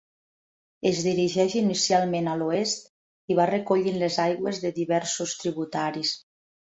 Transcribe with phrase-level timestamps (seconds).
[0.91, 2.89] Es dirigeix inicialment a l'oest
[3.33, 6.15] i va recollint les aigües de diversos tributaris.